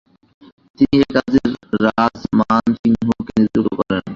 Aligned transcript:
তিনি 0.79 0.95
এ 0.99 1.07
কাজে 1.15 1.41
রাজ 1.85 2.17
মান 2.39 2.65
সিংহকে 2.79 3.33
নিযুক্ত 3.37 3.67
করেন। 3.79 4.01